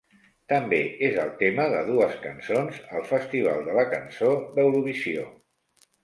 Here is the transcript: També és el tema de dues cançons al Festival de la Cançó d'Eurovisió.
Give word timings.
També 0.51 0.77
és 1.07 1.17
el 1.23 1.27
tema 1.41 1.65
de 1.73 1.83
dues 1.89 2.15
cançons 2.23 2.79
al 2.99 3.05
Festival 3.09 3.61
de 3.67 3.75
la 3.81 3.83
Cançó 3.91 4.31
d'Eurovisió. 4.57 5.27